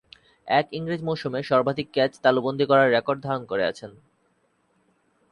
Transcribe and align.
এক 0.47 0.65
ইংরেজ 0.71 1.01
মৌসুমে 1.03 1.39
সর্বাধিক 1.43 1.87
ক্যাচ 1.93 2.11
তালুবন্দী 2.23 2.65
করার 2.69 2.93
রেকর্ড 2.95 3.19
ধারণ 3.23 3.43
করে 3.45 3.63
আছেন। 3.65 3.91